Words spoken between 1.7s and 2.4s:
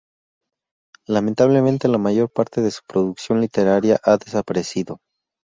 la mayor